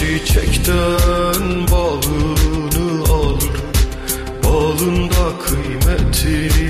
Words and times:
Çiçekten 0.00 1.68
balını 1.72 3.12
alır. 3.12 3.60
Balında 4.44 5.38
kıymeti 5.44 6.69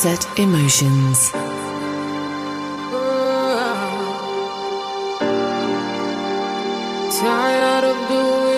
Sunset 0.00 0.38
Emotions. 0.38 1.30
Tired 7.20 7.84
of 7.84 8.08
doing 8.08 8.49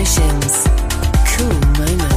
Emotions. 0.00 0.64
Cool 1.36 1.60
moments. 1.76 2.09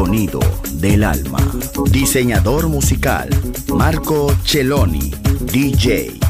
sonido 0.00 0.40
del 0.76 1.04
alma. 1.04 1.40
Diseñador 1.90 2.68
musical, 2.68 3.28
Marco 3.68 4.34
Celloni, 4.46 5.12
DJ. 5.52 6.29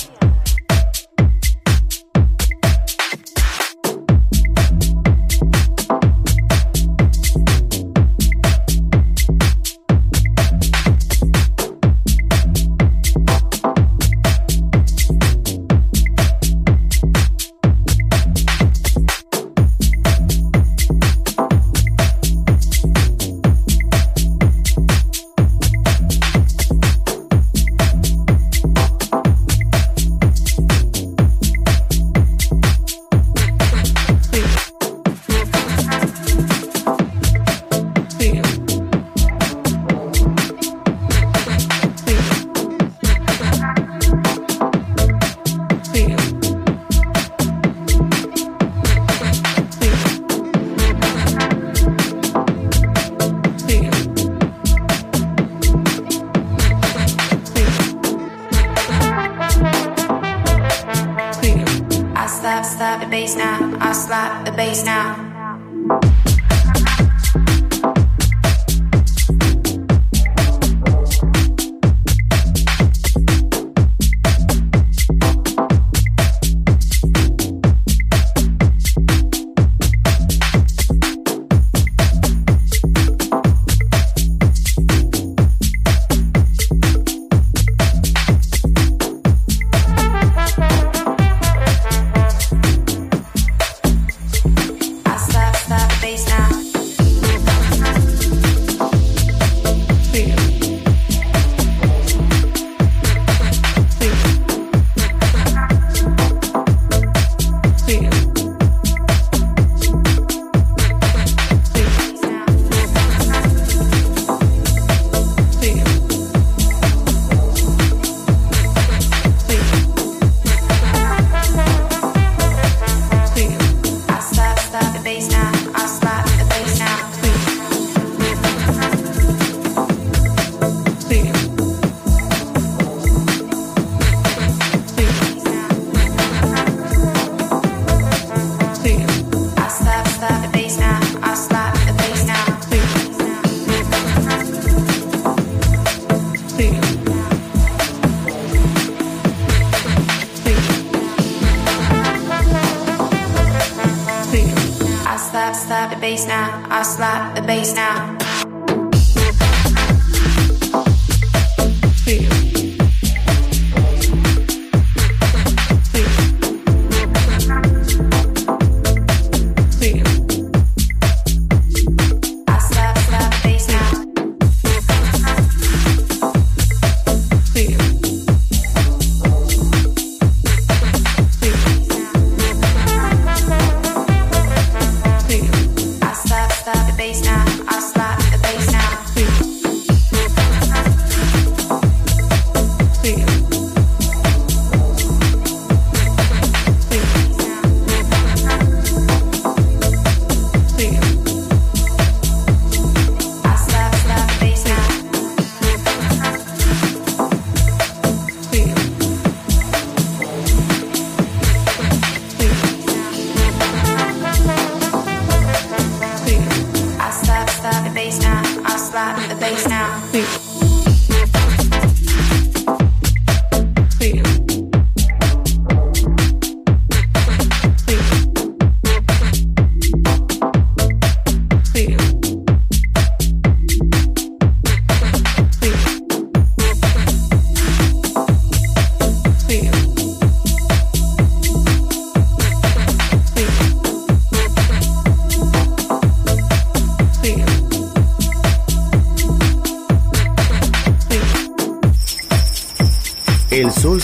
the 157.41 157.47
bass 157.47 157.73
now. 157.73 158.50